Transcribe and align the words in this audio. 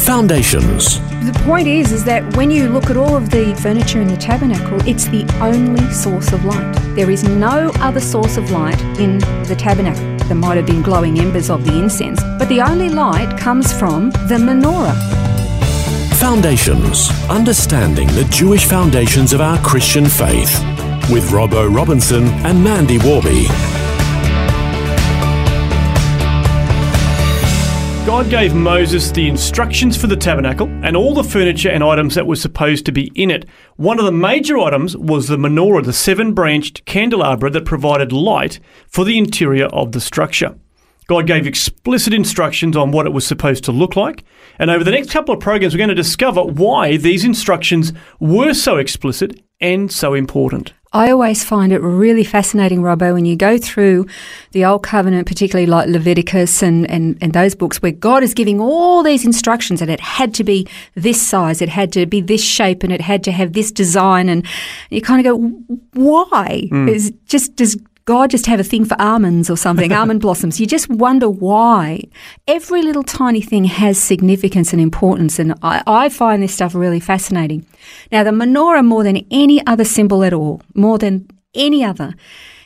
Foundations. 0.00 0.98
The 1.24 1.38
point 1.44 1.68
is, 1.68 1.92
is 1.92 2.04
that 2.04 2.36
when 2.36 2.50
you 2.50 2.68
look 2.70 2.88
at 2.88 2.96
all 2.96 3.16
of 3.16 3.30
the 3.30 3.54
furniture 3.56 4.00
in 4.00 4.08
the 4.08 4.16
tabernacle, 4.16 4.80
it's 4.88 5.06
the 5.06 5.24
only 5.42 5.88
source 5.92 6.32
of 6.32 6.44
light. 6.44 6.72
There 6.96 7.10
is 7.10 7.22
no 7.22 7.70
other 7.76 8.00
source 8.00 8.36
of 8.36 8.50
light 8.50 8.80
in 8.98 9.18
the 9.44 9.54
tabernacle. 9.56 10.16
There 10.26 10.36
might 10.36 10.56
have 10.56 10.66
been 10.66 10.82
glowing 10.82 11.20
embers 11.20 11.50
of 11.50 11.64
the 11.66 11.78
incense, 11.78 12.20
but 12.38 12.48
the 12.48 12.62
only 12.62 12.88
light 12.88 13.38
comes 13.38 13.72
from 13.72 14.10
the 14.10 14.38
menorah. 14.38 14.96
Foundations. 16.18 17.10
Understanding 17.28 18.08
the 18.08 18.24
Jewish 18.30 18.64
foundations 18.64 19.32
of 19.32 19.40
our 19.40 19.58
Christian 19.58 20.06
faith. 20.06 20.58
With 21.10 21.30
Robbo 21.30 21.72
Robinson 21.72 22.24
and 22.44 22.64
Mandy 22.64 22.98
Warby. 22.98 23.79
God 28.06 28.30
gave 28.30 28.54
Moses 28.54 29.10
the 29.10 29.28
instructions 29.28 29.94
for 29.94 30.06
the 30.06 30.16
tabernacle 30.16 30.66
and 30.82 30.96
all 30.96 31.12
the 31.12 31.22
furniture 31.22 31.68
and 31.68 31.84
items 31.84 32.14
that 32.14 32.26
were 32.26 32.34
supposed 32.34 32.86
to 32.86 32.92
be 32.92 33.12
in 33.14 33.30
it. 33.30 33.46
One 33.76 33.98
of 33.98 34.06
the 34.06 34.10
major 34.10 34.58
items 34.58 34.96
was 34.96 35.28
the 35.28 35.36
menorah, 35.36 35.84
the 35.84 35.92
seven 35.92 36.32
branched 36.32 36.86
candelabra 36.86 37.50
that 37.50 37.66
provided 37.66 38.10
light 38.10 38.58
for 38.88 39.04
the 39.04 39.18
interior 39.18 39.66
of 39.66 39.92
the 39.92 40.00
structure. 40.00 40.56
God 41.08 41.26
gave 41.26 41.46
explicit 41.46 42.14
instructions 42.14 42.74
on 42.74 42.90
what 42.90 43.04
it 43.04 43.12
was 43.12 43.26
supposed 43.26 43.64
to 43.64 43.72
look 43.72 43.96
like. 43.96 44.24
And 44.58 44.70
over 44.70 44.82
the 44.82 44.92
next 44.92 45.10
couple 45.10 45.34
of 45.34 45.40
programs, 45.40 45.74
we're 45.74 45.78
going 45.78 45.88
to 45.88 45.94
discover 45.94 46.42
why 46.42 46.96
these 46.96 47.24
instructions 47.24 47.92
were 48.18 48.54
so 48.54 48.78
explicit 48.78 49.42
and 49.60 49.92
so 49.92 50.14
important. 50.14 50.72
I 50.92 51.12
always 51.12 51.44
find 51.44 51.72
it 51.72 51.80
really 51.80 52.24
fascinating, 52.24 52.82
Robbo, 52.82 53.14
when 53.14 53.24
you 53.24 53.36
go 53.36 53.58
through 53.58 54.06
the 54.50 54.64
Old 54.64 54.82
Covenant, 54.82 55.28
particularly 55.28 55.66
like 55.66 55.88
Leviticus 55.88 56.64
and, 56.64 56.90
and, 56.90 57.16
and 57.20 57.32
those 57.32 57.54
books 57.54 57.80
where 57.80 57.92
God 57.92 58.24
is 58.24 58.34
giving 58.34 58.60
all 58.60 59.04
these 59.04 59.24
instructions 59.24 59.80
and 59.80 59.88
it 59.88 60.00
had 60.00 60.34
to 60.34 60.42
be 60.42 60.66
this 60.96 61.24
size, 61.24 61.62
it 61.62 61.68
had 61.68 61.92
to 61.92 62.06
be 62.06 62.20
this 62.20 62.42
shape, 62.42 62.82
and 62.82 62.92
it 62.92 63.00
had 63.00 63.22
to 63.24 63.30
have 63.30 63.52
this 63.52 63.70
design. 63.70 64.28
And 64.28 64.44
you 64.90 65.00
kind 65.00 65.24
of 65.24 65.32
go, 65.32 65.76
why? 65.92 66.68
Mm. 66.72 66.88
It's 66.88 67.12
just, 67.26 67.54
does 67.54 67.76
God 68.04 68.30
just 68.30 68.46
have 68.46 68.60
a 68.60 68.64
thing 68.64 68.84
for 68.84 69.00
almonds 69.00 69.50
or 69.50 69.56
something, 69.56 69.92
almond 69.92 70.20
blossoms. 70.26 70.60
You 70.60 70.66
just 70.66 70.88
wonder 70.88 71.28
why. 71.28 72.04
Every 72.46 72.82
little 72.82 73.02
tiny 73.02 73.40
thing 73.40 73.64
has 73.64 73.98
significance 73.98 74.72
and 74.72 74.80
importance, 74.80 75.38
and 75.38 75.54
I, 75.62 75.82
I, 75.86 76.08
find 76.08 76.42
this 76.42 76.54
stuff 76.54 76.74
really 76.74 77.00
fascinating. 77.00 77.66
Now, 78.10 78.24
the 78.24 78.30
menorah, 78.30 78.84
more 78.84 79.04
than 79.04 79.24
any 79.30 79.64
other 79.66 79.84
symbol 79.84 80.24
at 80.24 80.32
all, 80.32 80.62
more 80.74 80.98
than 80.98 81.28
any 81.54 81.84
other, 81.84 82.14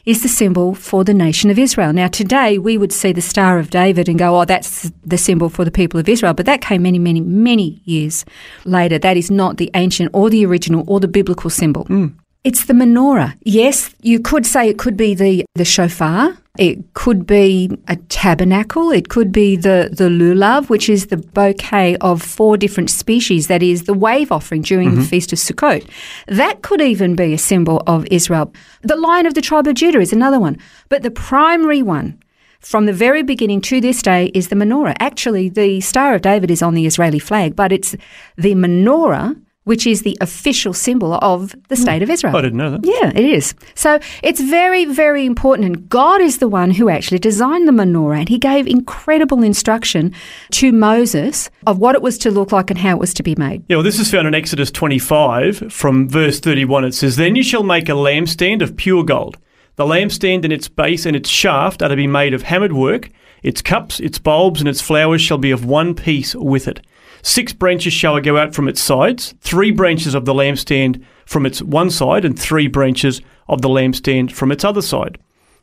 is 0.04 0.22
the 0.22 0.28
symbol 0.28 0.74
for 0.74 1.02
the 1.02 1.14
nation 1.14 1.50
of 1.50 1.58
Israel. 1.58 1.92
Now, 1.92 2.08
today 2.08 2.58
we 2.58 2.76
would 2.76 2.92
see 2.92 3.12
the 3.12 3.22
Star 3.22 3.58
of 3.58 3.70
David 3.70 4.08
and 4.08 4.18
go, 4.18 4.38
oh, 4.38 4.44
that's 4.44 4.92
the 5.04 5.16
symbol 5.16 5.48
for 5.48 5.64
the 5.64 5.70
people 5.70 5.98
of 5.98 6.08
Israel. 6.08 6.34
But 6.34 6.46
that 6.46 6.60
came 6.60 6.82
many, 6.82 6.98
many, 6.98 7.20
many 7.20 7.80
years 7.84 8.24
later. 8.64 8.98
That 8.98 9.16
is 9.16 9.30
not 9.30 9.56
the 9.56 9.70
ancient 9.74 10.10
or 10.12 10.28
the 10.28 10.44
original 10.44 10.84
or 10.86 11.00
the 11.00 11.08
biblical 11.08 11.48
symbol. 11.48 11.86
Mm. 11.86 12.14
It's 12.44 12.66
the 12.66 12.74
menorah. 12.74 13.34
Yes, 13.42 13.94
you 14.02 14.20
could 14.20 14.44
say 14.44 14.68
it 14.68 14.78
could 14.78 14.98
be 14.98 15.14
the, 15.14 15.46
the 15.54 15.64
shofar. 15.64 16.36
It 16.58 16.92
could 16.92 17.26
be 17.26 17.70
a 17.88 17.96
tabernacle. 17.96 18.90
It 18.92 19.08
could 19.08 19.32
be 19.32 19.56
the, 19.56 19.88
the 19.90 20.10
lulav, 20.10 20.68
which 20.68 20.90
is 20.90 21.06
the 21.06 21.16
bouquet 21.16 21.96
of 21.96 22.22
four 22.22 22.58
different 22.58 22.90
species. 22.90 23.46
That 23.48 23.62
is 23.62 23.84
the 23.84 23.94
wave 23.94 24.30
offering 24.30 24.60
during 24.60 24.90
mm-hmm. 24.90 25.00
the 25.00 25.06
Feast 25.06 25.32
of 25.32 25.38
Sukkot. 25.38 25.88
That 26.28 26.60
could 26.60 26.82
even 26.82 27.16
be 27.16 27.32
a 27.32 27.38
symbol 27.38 27.82
of 27.86 28.06
Israel. 28.10 28.52
The 28.82 28.94
Lion 28.94 29.24
of 29.24 29.32
the 29.32 29.40
tribe 29.40 29.66
of 29.66 29.74
Judah 29.74 30.00
is 30.00 30.12
another 30.12 30.38
one. 30.38 30.58
But 30.90 31.02
the 31.02 31.10
primary 31.10 31.82
one 31.82 32.22
from 32.60 32.86
the 32.86 32.92
very 32.92 33.22
beginning 33.22 33.62
to 33.62 33.80
this 33.80 34.02
day 34.02 34.26
is 34.34 34.48
the 34.48 34.56
menorah. 34.56 34.96
Actually, 35.00 35.48
the 35.48 35.80
Star 35.80 36.14
of 36.14 36.22
David 36.22 36.50
is 36.50 36.62
on 36.62 36.74
the 36.74 36.86
Israeli 36.86 37.18
flag, 37.18 37.56
but 37.56 37.72
it's 37.72 37.96
the 38.36 38.54
menorah 38.54 39.40
which 39.64 39.86
is 39.86 40.02
the 40.02 40.16
official 40.20 40.72
symbol 40.72 41.14
of 41.14 41.54
the 41.68 41.76
state 41.76 42.02
of 42.02 42.10
Israel. 42.10 42.36
I 42.36 42.42
didn't 42.42 42.58
know 42.58 42.70
that. 42.70 42.84
Yeah, 42.84 43.10
it 43.14 43.24
is. 43.24 43.54
So 43.74 43.98
it's 44.22 44.40
very, 44.40 44.84
very 44.84 45.24
important. 45.24 45.66
And 45.66 45.88
God 45.88 46.20
is 46.20 46.38
the 46.38 46.48
one 46.48 46.70
who 46.70 46.90
actually 46.90 47.18
designed 47.18 47.66
the 47.66 47.72
menorah. 47.72 48.20
And 48.20 48.28
he 48.28 48.38
gave 48.38 48.66
incredible 48.66 49.42
instruction 49.42 50.14
to 50.52 50.70
Moses 50.70 51.50
of 51.66 51.78
what 51.78 51.94
it 51.94 52.02
was 52.02 52.18
to 52.18 52.30
look 52.30 52.52
like 52.52 52.70
and 52.70 52.78
how 52.78 52.90
it 52.90 52.98
was 52.98 53.14
to 53.14 53.22
be 53.22 53.34
made. 53.36 53.64
Yeah, 53.68 53.76
well, 53.76 53.82
this 53.82 53.98
is 53.98 54.10
found 54.10 54.28
in 54.28 54.34
Exodus 54.34 54.70
25 54.70 55.72
from 55.72 56.08
verse 56.08 56.40
31. 56.40 56.84
It 56.84 56.92
says, 56.92 57.16
Then 57.16 57.34
you 57.34 57.42
shall 57.42 57.62
make 57.62 57.88
a 57.88 57.92
lampstand 57.92 58.60
of 58.60 58.76
pure 58.76 59.02
gold. 59.02 59.38
The 59.76 59.84
lampstand 59.84 60.44
and 60.44 60.52
its 60.52 60.68
base 60.68 61.06
and 61.06 61.16
its 61.16 61.28
shaft 61.28 61.82
are 61.82 61.88
to 61.88 61.96
be 61.96 62.06
made 62.06 62.34
of 62.34 62.42
hammered 62.42 62.74
work. 62.74 63.10
Its 63.42 63.60
cups, 63.60 63.98
its 63.98 64.18
bulbs, 64.18 64.60
and 64.60 64.68
its 64.68 64.80
flowers 64.80 65.20
shall 65.20 65.38
be 65.38 65.50
of 65.50 65.64
one 65.64 65.94
piece 65.94 66.34
with 66.34 66.68
it. 66.68 66.80
Six 67.26 67.54
branches 67.54 67.94
shall 67.94 68.20
go 68.20 68.36
out 68.36 68.54
from 68.54 68.68
its 68.68 68.82
sides, 68.82 69.34
three 69.40 69.70
branches 69.70 70.14
of 70.14 70.26
the 70.26 70.34
lampstand 70.34 71.02
from 71.24 71.46
its 71.46 71.62
one 71.62 71.88
side, 71.88 72.22
and 72.22 72.38
three 72.38 72.68
branches 72.68 73.22
of 73.48 73.62
the 73.62 73.68
lampstand 73.70 74.30
from 74.30 74.52
its 74.52 74.62
other 74.62 74.82
side. 74.82 75.16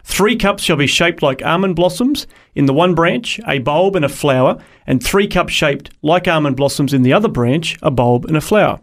Three 0.04 0.36
cups 0.36 0.64
shall 0.64 0.76
be 0.76 0.88
shaped 0.88 1.22
like 1.22 1.46
almond 1.46 1.76
blossoms 1.76 2.26
in 2.56 2.66
the 2.66 2.74
one 2.74 2.96
branch, 2.96 3.40
a 3.48 3.60
bulb 3.60 3.96
and 3.96 4.04
a 4.04 4.10
flower, 4.10 4.58
and 4.88 5.04
three 5.04 5.28
cups 5.28 5.54
shaped 5.54 5.92
like 6.02 6.28
almond 6.28 6.58
blossoms 6.58 6.96
in 6.96 7.04
the 7.04 7.14
other 7.14 7.30
branch, 7.30 7.78
a 7.84 7.92
bulb 7.92 8.26
and 8.26 8.36
a 8.36 8.42
flower. 8.42 8.80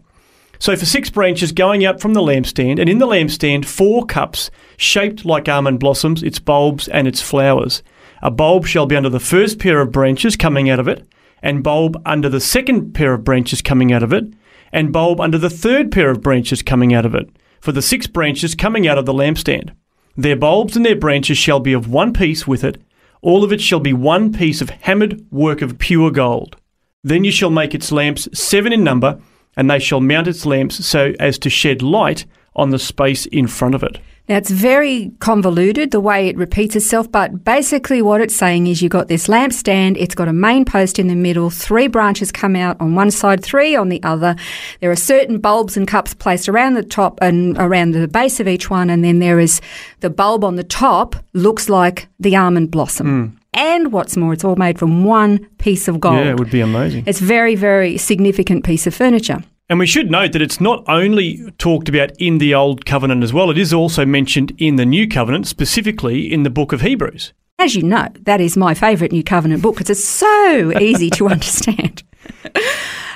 So 0.57 0.77
for 0.77 0.85
six 0.85 1.09
branches 1.09 1.51
going 1.51 1.83
out 1.83 1.99
from 1.99 2.13
the 2.13 2.21
lampstand, 2.21 2.79
and 2.79 2.89
in 2.89 2.99
the 2.99 3.07
lampstand, 3.07 3.65
four 3.65 4.05
cups 4.05 4.49
shaped 4.77 5.25
like 5.25 5.49
almond 5.49 5.81
blossoms, 5.81 6.23
its 6.23 6.39
bulbs 6.39 6.87
and 6.87 7.09
its 7.09 7.21
flowers. 7.21 7.83
A 8.21 8.31
bulb 8.31 8.65
shall 8.65 8.85
be 8.85 8.95
under 8.95 9.09
the 9.09 9.19
first 9.19 9.59
pair 9.59 9.81
of 9.81 9.91
branches 9.91 10.37
coming 10.37 10.69
out 10.69 10.79
of 10.79 10.87
it, 10.87 11.05
and 11.41 11.63
bulb 11.63 12.01
under 12.05 12.29
the 12.29 12.39
second 12.39 12.93
pair 12.93 13.13
of 13.13 13.23
branches 13.23 13.61
coming 13.61 13.91
out 13.91 14.03
of 14.03 14.13
it, 14.13 14.25
and 14.71 14.93
bulb 14.93 15.19
under 15.19 15.37
the 15.37 15.49
third 15.49 15.91
pair 15.91 16.09
of 16.09 16.21
branches 16.21 16.61
coming 16.61 16.93
out 16.93 17.05
of 17.05 17.15
it, 17.15 17.29
for 17.61 17.71
the 17.71 17.81
six 17.81 18.07
branches 18.07 18.55
coming 18.55 18.87
out 18.87 18.97
of 18.97 19.05
the 19.05 19.13
lampstand. 19.13 19.71
Their 20.15 20.35
bulbs 20.35 20.75
and 20.75 20.85
their 20.85 20.95
branches 20.95 21.37
shall 21.37 21.59
be 21.59 21.73
of 21.73 21.89
one 21.89 22.13
piece 22.13 22.47
with 22.47 22.63
it, 22.63 22.81
all 23.21 23.43
of 23.43 23.51
it 23.51 23.61
shall 23.61 23.79
be 23.79 23.93
one 23.93 24.31
piece 24.31 24.61
of 24.61 24.69
hammered 24.69 25.25
work 25.31 25.61
of 25.61 25.77
pure 25.77 26.11
gold. 26.11 26.55
Then 27.03 27.23
you 27.23 27.31
shall 27.31 27.49
make 27.49 27.73
its 27.73 27.91
lamps 27.91 28.27
seven 28.33 28.73
in 28.73 28.83
number, 28.83 29.19
and 29.57 29.69
they 29.69 29.79
shall 29.79 30.01
mount 30.01 30.27
its 30.27 30.45
lamps 30.45 30.85
so 30.85 31.13
as 31.19 31.37
to 31.39 31.49
shed 31.49 31.81
light 31.81 32.25
on 32.55 32.69
the 32.69 32.79
space 32.79 33.25
in 33.25 33.47
front 33.47 33.75
of 33.75 33.83
it. 33.83 33.99
Now, 34.29 34.37
it's 34.37 34.51
very 34.51 35.11
convoluted 35.17 35.89
the 35.89 35.99
way 35.99 36.27
it 36.27 36.37
repeats 36.37 36.75
itself, 36.75 37.11
but 37.11 37.43
basically 37.43 38.03
what 38.03 38.21
it's 38.21 38.35
saying 38.35 38.67
is 38.67 38.79
you've 38.79 38.91
got 38.91 39.07
this 39.07 39.25
lampstand, 39.25 39.97
it's 39.97 40.13
got 40.13 40.27
a 40.27 40.33
main 40.33 40.65
post 40.65 40.99
in 40.99 41.07
the 41.07 41.15
middle, 41.15 41.49
three 41.49 41.87
branches 41.87 42.31
come 42.31 42.55
out 42.55 42.79
on 42.79 42.93
one 42.93 43.09
side, 43.09 43.43
three 43.43 43.75
on 43.75 43.89
the 43.89 44.01
other. 44.03 44.35
There 44.81 44.91
are 44.91 44.95
certain 44.95 45.39
bulbs 45.39 45.75
and 45.75 45.87
cups 45.87 46.13
placed 46.13 46.47
around 46.47 46.75
the 46.75 46.83
top 46.83 47.17
and 47.23 47.57
around 47.57 47.93
the 47.93 48.07
base 48.07 48.39
of 48.39 48.47
each 48.47 48.69
one, 48.69 48.91
and 48.91 49.03
then 49.03 49.17
there 49.17 49.39
is 49.39 49.61
the 50.01 50.11
bulb 50.11 50.43
on 50.43 50.57
the 50.57 50.63
top 50.63 51.15
looks 51.33 51.67
like 51.67 52.07
the 52.19 52.35
almond 52.35 52.69
blossom. 52.69 53.07
Mm. 53.33 53.39
And 53.55 53.91
what's 53.91 54.15
more, 54.15 54.33
it's 54.33 54.43
all 54.43 54.55
made 54.57 54.77
from 54.77 55.05
one 55.05 55.43
piece 55.57 55.87
of 55.87 55.99
gold. 55.99 56.17
Yeah, 56.17 56.29
it 56.29 56.39
would 56.39 56.51
be 56.51 56.61
amazing. 56.61 57.05
It's 57.07 57.19
very, 57.19 57.55
very 57.55 57.97
significant 57.97 58.63
piece 58.63 58.85
of 58.85 58.93
furniture. 58.93 59.43
And 59.69 59.77
we 59.77 59.85
should 59.85 60.09
note 60.09 60.31
that 60.31 60.41
it's 60.41 60.59
not 60.59 60.83
only 60.87 61.51
talked 61.59 61.89
about 61.89 62.11
in 62.17 62.39
the 62.39 62.55
Old 62.55 62.87
Covenant 62.87 63.23
as 63.23 63.31
well, 63.31 63.51
it 63.51 63.57
is 63.57 63.71
also 63.71 64.03
mentioned 64.03 64.51
in 64.57 64.77
the 64.77 64.85
New 64.85 65.07
Covenant, 65.07 65.45
specifically 65.45 66.33
in 66.33 66.41
the 66.41 66.49
book 66.49 66.73
of 66.73 66.81
Hebrews. 66.81 67.33
As 67.59 67.75
you 67.75 67.83
know, 67.83 68.07
that 68.21 68.41
is 68.41 68.57
my 68.57 68.73
favourite 68.73 69.11
New 69.11 69.23
Covenant 69.23 69.61
book 69.61 69.75
because 69.75 69.91
it's 69.91 70.03
so 70.03 70.73
easy 70.79 71.11
to 71.11 71.27
understand. 71.29 72.01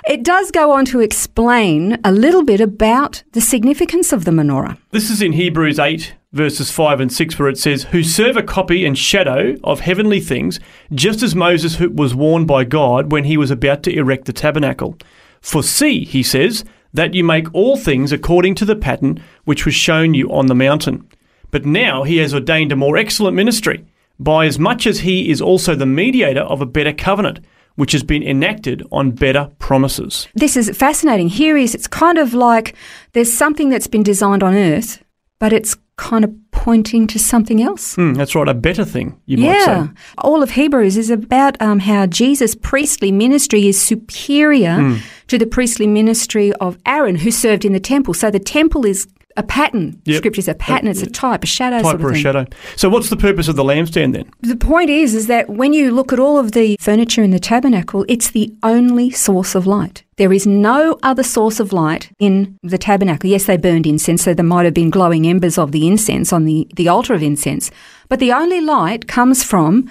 It 0.07 0.23
does 0.23 0.51
go 0.51 0.71
on 0.73 0.85
to 0.85 1.00
explain 1.00 1.97
a 2.03 2.11
little 2.11 2.44
bit 2.44 2.61
about 2.61 3.23
the 3.31 3.41
significance 3.41 4.13
of 4.13 4.25
the 4.25 4.31
menorah. 4.31 4.77
This 4.91 5.09
is 5.09 5.23
in 5.23 5.33
Hebrews 5.33 5.79
8, 5.79 6.13
verses 6.33 6.69
5 6.69 7.00
and 7.00 7.11
6, 7.11 7.39
where 7.39 7.50
it 7.50 7.57
says, 7.57 7.85
Who 7.85 8.03
serve 8.03 8.38
a 8.38 8.44
copy 8.44 8.85
and 8.85 8.95
shadow 8.95 9.55
of 9.63 9.79
heavenly 9.79 10.19
things, 10.19 10.59
just 10.94 11.23
as 11.23 11.33
Moses 11.33 11.79
was 11.79 12.13
warned 12.13 12.45
by 12.45 12.63
God 12.63 13.11
when 13.11 13.23
he 13.23 13.38
was 13.38 13.50
about 13.50 13.81
to 13.83 13.95
erect 13.95 14.25
the 14.25 14.33
tabernacle. 14.33 14.97
For 15.43 15.61
see, 15.61 16.05
he 16.05 16.23
says, 16.23 16.63
that 16.93 17.13
you 17.13 17.23
make 17.23 17.53
all 17.53 17.75
things 17.75 18.11
according 18.11 18.55
to 18.55 18.65
the 18.65 18.75
pattern 18.75 19.21
which 19.43 19.65
was 19.65 19.75
shown 19.75 20.13
you 20.13 20.31
on 20.31 20.47
the 20.47 20.55
mountain. 20.55 21.07
But 21.51 21.65
now 21.65 22.03
he 22.03 22.17
has 22.17 22.33
ordained 22.33 22.71
a 22.71 22.75
more 22.75 22.97
excellent 22.97 23.35
ministry, 23.35 23.85
by 24.17 24.45
as 24.45 24.57
much 24.57 24.87
as 24.87 24.99
he 24.99 25.29
is 25.29 25.41
also 25.41 25.75
the 25.75 25.85
mediator 25.85 26.41
of 26.41 26.61
a 26.61 26.65
better 26.65 26.93
covenant, 26.93 27.39
which 27.75 27.91
has 27.91 28.03
been 28.03 28.23
enacted 28.23 28.83
on 28.91 29.11
better 29.11 29.51
promises. 29.59 30.27
This 30.33 30.55
is 30.55 30.75
fascinating. 30.77 31.29
Here 31.29 31.57
is 31.57 31.75
it's 31.75 31.87
kind 31.87 32.17
of 32.17 32.33
like 32.33 32.75
there's 33.11 33.33
something 33.33 33.69
that's 33.69 33.87
been 33.87 34.03
designed 34.03 34.43
on 34.43 34.55
earth, 34.55 35.03
but 35.39 35.51
it's 35.51 35.75
kind 35.97 36.23
of 36.25 36.31
pointing 36.51 37.05
to 37.07 37.19
something 37.19 37.61
else. 37.61 37.95
Hmm, 37.95 38.13
that's 38.13 38.33
right, 38.35 38.47
a 38.47 38.53
better 38.53 38.83
thing, 38.85 39.19
you 39.25 39.37
might 39.37 39.45
Yeah. 39.53 39.83
say. 39.85 39.89
All 40.17 40.41
of 40.41 40.51
Hebrews 40.51 40.97
is 40.97 41.09
about 41.09 41.61
um, 41.61 41.79
how 41.79 42.07
Jesus' 42.07 42.55
priestly 42.55 43.11
ministry 43.11 43.67
is 43.67 43.79
superior 43.79 44.75
Hmm. 44.79 44.95
to 45.27 45.37
the 45.37 45.45
priestly 45.45 45.87
ministry 45.87 46.51
of 46.53 46.77
Aaron, 46.85 47.15
who 47.17 47.31
served 47.31 47.63
in 47.65 47.73
the 47.73 47.79
temple. 47.79 48.13
So 48.13 48.31
the 48.31 48.39
temple 48.39 48.85
is 48.85 49.07
a 49.38 49.44
pattern. 49.44 50.01
Yep. 50.06 50.18
Scripture's 50.18 50.47
a 50.47 50.53
pattern, 50.53 50.88
it's 50.88 51.01
a 51.01 51.09
type, 51.09 51.44
a 51.44 51.47
shadow 51.47 51.77
Type 51.77 51.83
sort 51.85 51.95
of 51.95 52.06
or 52.06 52.09
a 52.09 52.13
thing. 52.13 52.21
shadow. 52.21 52.45
So, 52.75 52.89
what's 52.89 53.09
the 53.09 53.18
purpose 53.18 53.47
of 53.47 53.56
the 53.56 53.63
lampstand 53.63 54.13
then? 54.13 54.30
The 54.41 54.56
point 54.56 54.89
is, 54.89 55.15
is 55.15 55.27
that 55.27 55.50
when 55.50 55.74
you 55.74 55.91
look 55.91 56.13
at 56.13 56.19
all 56.19 56.38
of 56.38 56.51
the 56.51 56.77
furniture 56.80 57.24
in 57.24 57.31
the 57.31 57.39
tabernacle, 57.39 58.06
it's 58.07 58.31
the 58.31 58.53
only 58.63 59.09
source 59.09 59.56
of 59.56 59.65
light. 59.65 60.03
There 60.18 60.31
is 60.31 60.45
no 60.45 61.00
other 61.03 61.24
source 61.24 61.59
of 61.59 61.74
light 61.74 62.12
in 62.19 62.57
the 62.62 62.77
tabernacle. 62.77 63.30
Yes, 63.30 63.45
they 63.45 63.57
burned 63.57 63.88
incense, 63.88 64.24
so 64.24 64.33
there 64.33 64.45
might 64.45 64.65
have 64.65 64.74
been 64.74 64.91
glowing 64.91 65.25
embers 65.25 65.57
of 65.57 65.71
the 65.71 65.88
incense 65.88 66.31
on 66.31 66.45
the, 66.45 66.68
the 66.75 66.88
altar 66.88 67.13
of 67.13 67.24
incense. 67.24 67.71
But 68.09 68.19
the 68.19 68.31
only 68.31 68.62
light 68.62 69.07
comes 69.07 69.44
from 69.44 69.89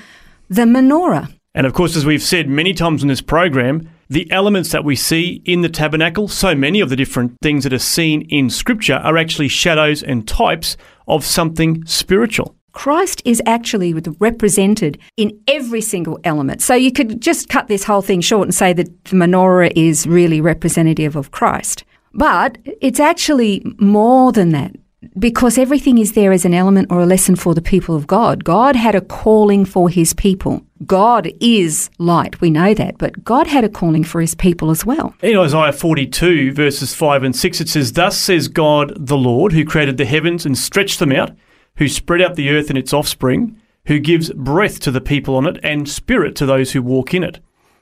the 0.48 0.62
menorah. 0.62 1.32
And 1.54 1.66
of 1.66 1.74
course, 1.74 1.96
as 1.96 2.06
we've 2.06 2.22
said 2.22 2.48
many 2.48 2.72
times 2.72 3.02
in 3.02 3.08
this 3.08 3.20
program, 3.20 3.88
the 4.08 4.30
elements 4.30 4.72
that 4.72 4.84
we 4.84 4.96
see 4.96 5.42
in 5.44 5.62
the 5.62 5.68
tabernacle, 5.68 6.28
so 6.28 6.54
many 6.54 6.80
of 6.80 6.90
the 6.90 6.96
different 6.96 7.36
things 7.42 7.64
that 7.64 7.72
are 7.72 7.78
seen 7.78 8.22
in 8.22 8.50
Scripture, 8.50 8.96
are 8.96 9.16
actually 9.16 9.48
shadows 9.48 10.02
and 10.02 10.26
types 10.28 10.76
of 11.08 11.24
something 11.24 11.84
spiritual. 11.86 12.54
Christ 12.72 13.22
is 13.24 13.42
actually 13.46 13.92
represented 13.92 14.98
in 15.16 15.38
every 15.46 15.80
single 15.80 16.18
element. 16.24 16.62
So 16.62 16.74
you 16.74 16.90
could 16.90 17.20
just 17.20 17.48
cut 17.48 17.68
this 17.68 17.84
whole 17.84 18.02
thing 18.02 18.20
short 18.20 18.46
and 18.46 18.54
say 18.54 18.72
that 18.72 19.04
the 19.04 19.16
menorah 19.16 19.72
is 19.76 20.06
really 20.06 20.40
representative 20.40 21.14
of 21.14 21.30
Christ. 21.30 21.84
But 22.14 22.58
it's 22.80 23.00
actually 23.00 23.62
more 23.78 24.32
than 24.32 24.50
that 24.50 24.72
because 25.18 25.58
everything 25.58 25.98
is 25.98 26.12
there 26.12 26.32
as 26.32 26.44
an 26.44 26.54
element 26.54 26.90
or 26.90 27.00
a 27.00 27.06
lesson 27.06 27.36
for 27.36 27.54
the 27.54 27.62
people 27.62 27.96
of 27.96 28.06
God. 28.06 28.44
God 28.44 28.76
had 28.76 28.94
a 28.94 29.00
calling 29.00 29.64
for 29.64 29.88
his 29.88 30.12
people. 30.12 30.62
God 30.86 31.30
is 31.40 31.90
light, 31.98 32.40
we 32.40 32.50
know 32.50 32.74
that, 32.74 32.98
but 32.98 33.22
God 33.24 33.46
had 33.46 33.64
a 33.64 33.68
calling 33.68 34.04
for 34.04 34.20
his 34.20 34.34
people 34.34 34.70
as 34.70 34.84
well. 34.84 35.14
In 35.22 35.38
Isaiah 35.38 35.72
42, 35.72 36.52
verses 36.52 36.94
5 36.94 37.22
and 37.22 37.36
6, 37.36 37.60
it 37.60 37.68
says, 37.68 37.92
Thus 37.92 38.18
says 38.18 38.48
God 38.48 38.92
the 38.96 39.16
Lord, 39.16 39.52
who 39.52 39.64
created 39.64 39.96
the 39.96 40.04
heavens 40.04 40.44
and 40.44 40.58
stretched 40.58 40.98
them 40.98 41.12
out, 41.12 41.30
who 41.76 41.88
spread 41.88 42.20
out 42.20 42.34
the 42.34 42.50
earth 42.50 42.68
and 42.68 42.78
its 42.78 42.92
offspring, 42.92 43.56
who 43.86 43.98
gives 43.98 44.32
breath 44.32 44.80
to 44.80 44.90
the 44.90 45.00
people 45.00 45.36
on 45.36 45.46
it 45.46 45.58
and 45.62 45.88
spirit 45.88 46.34
to 46.36 46.46
those 46.46 46.72
who 46.72 46.82
walk 46.82 47.14
in 47.14 47.22
it. 47.22 47.38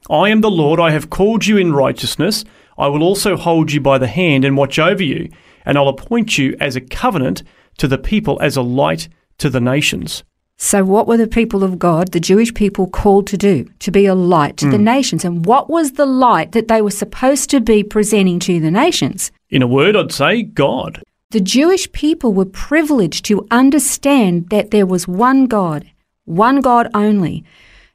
I 0.08 0.30
am 0.30 0.40
the 0.40 0.50
Lord, 0.50 0.80
I 0.80 0.90
have 0.90 1.10
called 1.10 1.46
you 1.46 1.56
in 1.56 1.72
righteousness. 1.72 2.44
I 2.78 2.88
will 2.88 3.02
also 3.02 3.36
hold 3.36 3.72
you 3.72 3.80
by 3.80 3.98
the 3.98 4.06
hand 4.06 4.44
and 4.44 4.56
watch 4.56 4.78
over 4.78 5.02
you, 5.02 5.30
and 5.64 5.78
I'll 5.78 5.88
appoint 5.88 6.38
you 6.38 6.56
as 6.60 6.76
a 6.76 6.80
covenant 6.80 7.42
to 7.78 7.88
the 7.88 7.98
people, 7.98 8.38
as 8.40 8.56
a 8.56 8.62
light 8.62 9.08
to 9.38 9.50
the 9.50 9.60
nations. 9.60 10.24
So, 10.62 10.84
what 10.84 11.06
were 11.06 11.16
the 11.16 11.26
people 11.26 11.64
of 11.64 11.78
God, 11.78 12.12
the 12.12 12.20
Jewish 12.20 12.52
people, 12.52 12.86
called 12.86 13.26
to 13.28 13.38
do? 13.38 13.66
To 13.78 13.90
be 13.90 14.04
a 14.04 14.14
light 14.14 14.58
to 14.58 14.70
the 14.70 14.76
hmm. 14.76 14.84
nations. 14.84 15.24
And 15.24 15.46
what 15.46 15.70
was 15.70 15.92
the 15.92 16.04
light 16.04 16.52
that 16.52 16.68
they 16.68 16.82
were 16.82 16.90
supposed 16.90 17.48
to 17.50 17.60
be 17.60 17.82
presenting 17.82 18.38
to 18.40 18.60
the 18.60 18.70
nations? 18.70 19.32
In 19.48 19.62
a 19.62 19.66
word, 19.66 19.96
I'd 19.96 20.12
say 20.12 20.42
God. 20.42 21.02
The 21.30 21.40
Jewish 21.40 21.90
people 21.92 22.34
were 22.34 22.44
privileged 22.44 23.24
to 23.26 23.46
understand 23.50 24.50
that 24.50 24.70
there 24.70 24.84
was 24.84 25.08
one 25.08 25.46
God, 25.46 25.90
one 26.26 26.60
God 26.60 26.88
only, 26.92 27.42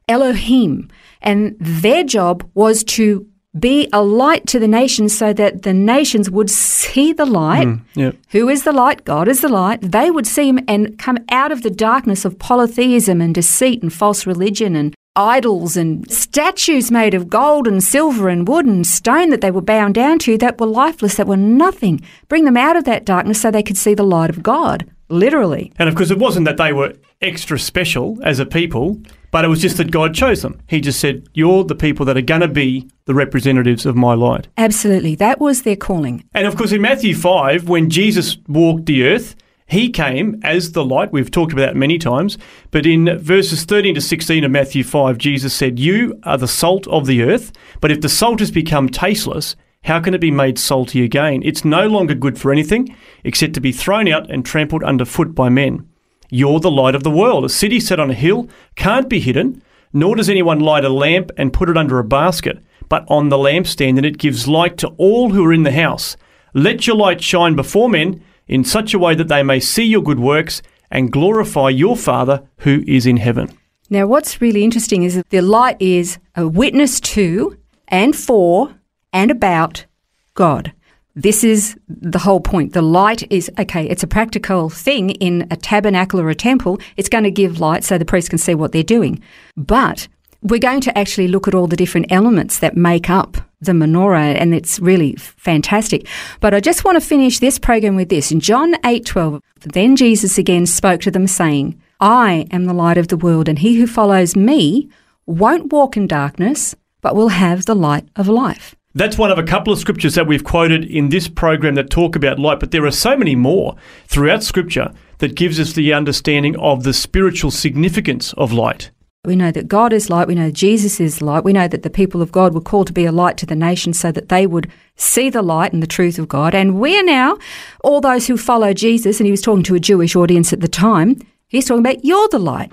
Elohim. 0.08 0.88
And 1.22 1.56
their 1.60 2.02
job 2.02 2.48
was 2.54 2.82
to 2.84 3.28
be 3.58 3.88
a 3.92 4.02
light 4.02 4.46
to 4.48 4.58
the 4.58 4.68
nations 4.68 5.16
so 5.16 5.32
that 5.32 5.62
the 5.62 5.72
nations 5.72 6.30
would 6.30 6.50
see 6.50 7.12
the 7.12 7.26
light. 7.26 7.66
Mm, 7.66 7.80
yeah. 7.94 8.12
Who 8.30 8.48
is 8.48 8.64
the 8.64 8.72
light? 8.72 9.04
God 9.04 9.28
is 9.28 9.40
the 9.40 9.48
light. 9.48 9.80
They 9.80 10.10
would 10.10 10.26
see 10.26 10.48
him 10.48 10.60
and 10.68 10.98
come 10.98 11.18
out 11.30 11.52
of 11.52 11.62
the 11.62 11.70
darkness 11.70 12.24
of 12.24 12.38
polytheism 12.38 13.20
and 13.20 13.34
deceit 13.34 13.82
and 13.82 13.92
false 13.92 14.26
religion 14.26 14.76
and 14.76 14.94
idols 15.16 15.76
and 15.76 16.08
statues 16.10 16.90
made 16.90 17.14
of 17.14 17.28
gold 17.28 17.66
and 17.66 17.82
silver 17.82 18.28
and 18.28 18.46
wood 18.46 18.66
and 18.66 18.86
stone 18.86 19.30
that 19.30 19.40
they 19.40 19.50
were 19.50 19.62
bound 19.62 19.94
down 19.94 20.18
to 20.20 20.36
that 20.38 20.60
were 20.60 20.66
lifeless, 20.66 21.16
that 21.16 21.26
were 21.26 21.36
nothing. 21.36 22.00
Bring 22.28 22.44
them 22.44 22.56
out 22.56 22.76
of 22.76 22.84
that 22.84 23.04
darkness 23.04 23.40
so 23.40 23.50
they 23.50 23.62
could 23.62 23.78
see 23.78 23.94
the 23.94 24.04
light 24.04 24.30
of 24.30 24.42
God, 24.42 24.88
literally. 25.08 25.72
And 25.78 25.88
of 25.88 25.94
course, 25.94 26.10
it 26.10 26.18
wasn't 26.18 26.44
that 26.44 26.58
they 26.58 26.72
were 26.72 26.94
extra 27.22 27.58
special 27.58 28.18
as 28.22 28.38
a 28.38 28.46
people, 28.46 29.00
but 29.30 29.44
it 29.44 29.48
was 29.48 29.60
just 29.60 29.76
that 29.76 29.90
God 29.90 30.14
chose 30.14 30.42
them. 30.42 30.60
He 30.68 30.80
just 30.80 31.00
said, 31.00 31.28
You're 31.34 31.64
the 31.64 31.74
people 31.74 32.06
that 32.06 32.16
are 32.16 32.22
going 32.22 32.40
to 32.40 32.48
be 32.48 32.88
the 33.04 33.14
representatives 33.14 33.86
of 33.86 33.96
my 33.96 34.14
light. 34.14 34.48
Absolutely. 34.56 35.14
That 35.14 35.40
was 35.40 35.62
their 35.62 35.76
calling. 35.76 36.24
And 36.34 36.46
of 36.46 36.56
course, 36.56 36.72
in 36.72 36.82
Matthew 36.82 37.14
5, 37.14 37.68
when 37.68 37.90
Jesus 37.90 38.36
walked 38.48 38.86
the 38.86 39.06
earth, 39.06 39.36
he 39.68 39.90
came 39.90 40.40
as 40.44 40.72
the 40.72 40.84
light. 40.84 41.12
We've 41.12 41.30
talked 41.30 41.52
about 41.52 41.66
that 41.66 41.76
many 41.76 41.98
times. 41.98 42.38
But 42.70 42.86
in 42.86 43.18
verses 43.18 43.64
13 43.64 43.96
to 43.96 44.00
16 44.00 44.44
of 44.44 44.50
Matthew 44.50 44.84
5, 44.84 45.18
Jesus 45.18 45.52
said, 45.52 45.78
You 45.78 46.18
are 46.22 46.38
the 46.38 46.48
salt 46.48 46.86
of 46.86 47.06
the 47.06 47.22
earth, 47.22 47.52
but 47.80 47.90
if 47.90 48.00
the 48.00 48.08
salt 48.08 48.40
has 48.40 48.50
become 48.50 48.88
tasteless, 48.88 49.56
how 49.82 50.00
can 50.00 50.14
it 50.14 50.20
be 50.20 50.30
made 50.30 50.58
salty 50.58 51.04
again? 51.04 51.42
It's 51.44 51.64
no 51.64 51.86
longer 51.86 52.14
good 52.14 52.38
for 52.38 52.52
anything 52.52 52.96
except 53.24 53.54
to 53.54 53.60
be 53.60 53.72
thrown 53.72 54.08
out 54.08 54.30
and 54.30 54.44
trampled 54.44 54.82
underfoot 54.82 55.34
by 55.34 55.48
men. 55.48 55.88
You're 56.30 56.60
the 56.60 56.70
light 56.70 56.94
of 56.94 57.02
the 57.02 57.10
world. 57.10 57.44
A 57.44 57.48
city 57.48 57.80
set 57.80 58.00
on 58.00 58.10
a 58.10 58.14
hill 58.14 58.48
can't 58.74 59.08
be 59.08 59.20
hidden, 59.20 59.62
nor 59.92 60.16
does 60.16 60.28
anyone 60.28 60.60
light 60.60 60.84
a 60.84 60.88
lamp 60.88 61.30
and 61.36 61.52
put 61.52 61.68
it 61.68 61.76
under 61.76 61.98
a 61.98 62.04
basket, 62.04 62.58
but 62.88 63.04
on 63.08 63.28
the 63.28 63.36
lampstand, 63.36 63.96
and 63.96 64.06
it 64.06 64.18
gives 64.18 64.48
light 64.48 64.76
to 64.78 64.88
all 64.98 65.30
who 65.30 65.44
are 65.44 65.52
in 65.52 65.62
the 65.62 65.72
house. 65.72 66.16
Let 66.54 66.86
your 66.86 66.96
light 66.96 67.22
shine 67.22 67.54
before 67.54 67.88
men 67.88 68.22
in 68.48 68.64
such 68.64 68.94
a 68.94 68.98
way 68.98 69.14
that 69.14 69.28
they 69.28 69.42
may 69.42 69.60
see 69.60 69.84
your 69.84 70.02
good 70.02 70.20
works 70.20 70.62
and 70.90 71.12
glorify 71.12 71.68
your 71.68 71.96
Father 71.96 72.46
who 72.58 72.82
is 72.86 73.06
in 73.06 73.16
heaven. 73.16 73.56
Now, 73.90 74.06
what's 74.06 74.40
really 74.40 74.64
interesting 74.64 75.02
is 75.02 75.14
that 75.14 75.30
the 75.30 75.42
light 75.42 75.76
is 75.80 76.18
a 76.34 76.46
witness 76.46 77.00
to 77.00 77.56
and 77.88 78.16
for 78.16 78.74
and 79.12 79.30
about 79.30 79.86
God. 80.34 80.72
This 81.18 81.42
is 81.42 81.76
the 81.88 82.18
whole 82.18 82.40
point. 82.40 82.74
The 82.74 82.82
light 82.82 83.30
is, 83.32 83.50
okay, 83.58 83.88
it's 83.88 84.02
a 84.02 84.06
practical 84.06 84.68
thing 84.68 85.10
in 85.10 85.48
a 85.50 85.56
tabernacle 85.56 86.20
or 86.20 86.28
a 86.28 86.34
temple. 86.34 86.78
It's 86.98 87.08
going 87.08 87.24
to 87.24 87.30
give 87.30 87.58
light 87.58 87.84
so 87.84 87.96
the 87.96 88.04
priest 88.04 88.28
can 88.28 88.38
see 88.38 88.54
what 88.54 88.72
they're 88.72 88.82
doing. 88.82 89.22
But 89.56 90.08
we're 90.42 90.60
going 90.60 90.82
to 90.82 90.96
actually 90.96 91.28
look 91.28 91.48
at 91.48 91.54
all 91.54 91.66
the 91.66 91.74
different 91.74 92.12
elements 92.12 92.58
that 92.58 92.76
make 92.76 93.08
up 93.08 93.38
the 93.62 93.72
menorah, 93.72 94.38
and 94.38 94.54
it's 94.54 94.78
really 94.78 95.14
fantastic. 95.16 96.06
But 96.40 96.52
I 96.52 96.60
just 96.60 96.84
want 96.84 97.00
to 97.00 97.06
finish 97.06 97.38
this 97.38 97.58
program 97.58 97.96
with 97.96 98.10
this. 98.10 98.30
In 98.30 98.40
John 98.40 98.74
8:12, 98.82 99.40
then 99.60 99.96
Jesus 99.96 100.36
again 100.36 100.66
spoke 100.66 101.00
to 101.00 101.10
them, 101.10 101.26
saying, 101.26 101.80
I 101.98 102.46
am 102.50 102.66
the 102.66 102.74
light 102.74 102.98
of 102.98 103.08
the 103.08 103.16
world, 103.16 103.48
and 103.48 103.58
he 103.58 103.76
who 103.76 103.86
follows 103.86 104.36
me 104.36 104.90
won't 105.24 105.72
walk 105.72 105.96
in 105.96 106.06
darkness, 106.06 106.74
but 107.00 107.16
will 107.16 107.28
have 107.28 107.64
the 107.64 107.74
light 107.74 108.06
of 108.16 108.28
life. 108.28 108.76
That's 108.96 109.18
one 109.18 109.30
of 109.30 109.36
a 109.36 109.42
couple 109.42 109.74
of 109.74 109.78
scriptures 109.78 110.14
that 110.14 110.26
we've 110.26 110.42
quoted 110.42 110.86
in 110.86 111.10
this 111.10 111.28
program 111.28 111.74
that 111.74 111.90
talk 111.90 112.16
about 112.16 112.38
light, 112.38 112.60
but 112.60 112.70
there 112.70 112.86
are 112.86 112.90
so 112.90 113.14
many 113.14 113.34
more 113.34 113.76
throughout 114.06 114.42
scripture 114.42 114.90
that 115.18 115.34
gives 115.34 115.60
us 115.60 115.74
the 115.74 115.92
understanding 115.92 116.56
of 116.56 116.82
the 116.82 116.94
spiritual 116.94 117.50
significance 117.50 118.32
of 118.38 118.54
light. 118.54 118.90
We 119.26 119.36
know 119.36 119.50
that 119.50 119.68
God 119.68 119.92
is 119.92 120.08
light. 120.08 120.28
We 120.28 120.34
know 120.34 120.50
Jesus 120.50 120.98
is 120.98 121.20
light. 121.20 121.44
We 121.44 121.52
know 121.52 121.68
that 121.68 121.82
the 121.82 121.90
people 121.90 122.22
of 122.22 122.32
God 122.32 122.54
were 122.54 122.60
called 122.62 122.86
to 122.86 122.94
be 122.94 123.04
a 123.04 123.12
light 123.12 123.36
to 123.36 123.44
the 123.44 123.54
nations 123.54 124.00
so 124.00 124.10
that 124.12 124.30
they 124.30 124.46
would 124.46 124.72
see 124.94 125.28
the 125.28 125.42
light 125.42 125.74
and 125.74 125.82
the 125.82 125.86
truth 125.86 126.18
of 126.18 126.26
God. 126.26 126.54
And 126.54 126.80
we 126.80 126.98
are 126.98 127.04
now, 127.04 127.36
all 127.84 128.00
those 128.00 128.26
who 128.26 128.38
follow 128.38 128.72
Jesus, 128.72 129.20
and 129.20 129.26
he 129.26 129.30
was 129.30 129.42
talking 129.42 129.64
to 129.64 129.74
a 129.74 129.80
Jewish 129.80 130.16
audience 130.16 130.54
at 130.54 130.62
the 130.62 130.68
time, 130.68 131.18
he's 131.48 131.66
talking 131.66 131.84
about 131.84 132.02
you're 132.02 132.28
the 132.28 132.38
light. 132.38 132.72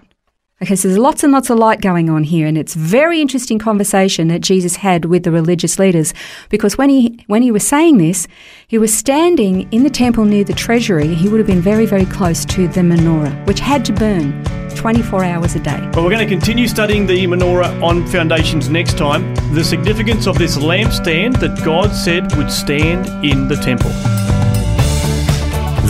Okay, 0.62 0.75
so 0.75 0.88
there's 0.88 1.00
lots 1.00 1.24
and 1.24 1.33
lots 1.33 1.50
of 1.50 1.57
light 1.57 1.81
going 1.81 2.10
on 2.10 2.24
here, 2.24 2.48
and 2.48 2.57
it's 2.57 2.75
very 2.75 3.19
interesting 3.19 3.57
conversation 3.57 4.27
that 4.27 4.39
Jesus 4.39 4.77
had 4.77 5.05
with 5.05 5.24
the 5.24 5.31
religious 5.31 5.79
leaders, 5.79 6.13
because 6.50 6.77
when 6.77 6.89
he 6.89 7.25
when 7.27 7.41
he 7.41 7.51
was 7.51 7.67
saying 7.67 7.98
this, 7.98 8.27
he 8.67 8.77
was 8.77 8.93
standing 8.93 9.67
in 9.74 9.83
the 9.83 9.89
temple 9.89 10.25
near 10.25 10.43
the 10.43 10.53
treasury. 10.53 11.15
He 11.15 11.27
would 11.27 11.39
have 11.39 11.48
been 11.48 11.60
very 11.60 11.88
very 11.88 12.05
close 12.05 12.45
to 12.45 12.67
the 12.67 12.81
menorah, 12.81 13.45
which 13.48 13.60
had 13.60 13.83
to 13.86 13.93
burn 13.93 14.43
24 14.75 15.24
hours 15.24 15.55
a 15.55 15.60
day. 15.60 15.79
But 15.91 16.03
we're 16.03 16.12
going 16.12 16.27
to 16.27 16.33
continue 16.33 16.67
studying 16.67 17.07
the 17.07 17.25
menorah 17.25 17.81
on 17.81 18.05
foundations 18.07 18.69
next 18.69 18.98
time. 18.98 19.33
The 19.53 19.63
significance 19.63 20.27
of 20.27 20.38
this 20.38 20.57
lampstand 20.57 21.39
that 21.39 21.65
God 21.65 21.95
said 21.95 22.36
would 22.36 22.51
stand 22.51 23.07
in 23.25 23.48
the 23.48 23.55
temple. 23.55 23.91